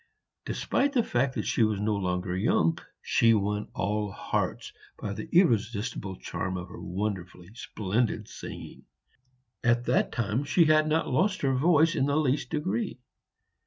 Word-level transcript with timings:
Despite 0.45 0.93
the 0.93 1.03
fact 1.03 1.35
that 1.35 1.45
she 1.45 1.61
was 1.61 1.79
no 1.79 1.93
longer 1.95 2.35
young, 2.35 2.79
she 3.03 3.35
won 3.35 3.69
all 3.75 4.09
hearts 4.11 4.73
by 4.97 5.13
the 5.13 5.29
irresistible 5.31 6.15
charm 6.15 6.57
of 6.57 6.69
her 6.69 6.81
wonderfully 6.81 7.53
splendid 7.53 8.27
singing. 8.27 8.85
At 9.63 9.85
that 9.85 10.11
time 10.11 10.43
she 10.43 10.65
had 10.65 10.87
not 10.87 11.07
lost 11.09 11.41
her 11.43 11.53
voice 11.53 11.93
in 11.93 12.07
the 12.07 12.17
least 12.17 12.49
degree. 12.49 12.97